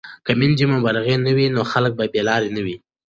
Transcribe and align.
که 0.25 0.31
میندې 0.39 0.65
مبلغې 0.73 1.15
وي 1.37 1.47
نو 1.55 1.61
خلک 1.71 1.91
به 1.99 2.05
بې 2.13 2.21
لارې 2.27 2.49
نه 2.55 2.61
وي. 2.65 2.75